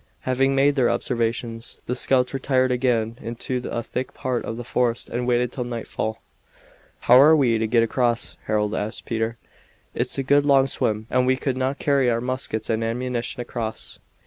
[0.21, 5.09] Having made their observations, the scouts retired again into a thick part of the forest
[5.11, 6.23] and waited till nightfall.
[7.01, 9.37] "How are we to get across?" Harold asked Peter.
[9.93, 13.99] "It's a good long swim, and we could not carry our muskets and ammunition across."